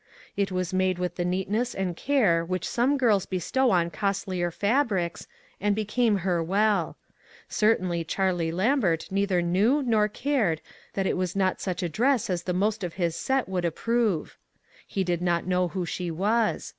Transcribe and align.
It 0.35 0.51
was 0.51 0.73
made 0.73 0.97
with 0.97 1.15
the 1.15 1.23
neat 1.23 1.47
ness 1.47 1.75
and 1.75 1.95
care 1.95 2.43
which 2.43 2.67
some 2.67 2.97
girls 2.97 3.27
bestow 3.27 3.69
on 3.69 3.91
costlier 3.91 4.49
fabrics, 4.49 5.27
and 5.59 5.75
became 5.75 6.17
her 6.25 6.41
well. 6.41 6.97
Cer 7.47 7.75
tainly 7.75 8.03
Charlie 8.07 8.51
Lambert 8.51 9.05
neither 9.11 9.43
knew 9.43 9.83
nor 9.83 10.07
cared 10.07 10.59
that 10.95 11.05
it 11.05 11.17
was 11.17 11.35
not 11.35 11.61
such 11.61 11.83
a 11.83 11.87
dress 11.87 12.31
as 12.31 12.41
the 12.41 12.51
most 12.51 12.83
of 12.83 12.95
his 12.95 13.15
set 13.15 13.47
would 13.47 13.63
approve. 13.63 14.39
lie 14.95 15.03
did 15.03 15.21
not 15.21 15.45
know 15.45 15.67
who 15.67 15.85
she 15.85 16.09
was. 16.09 16.69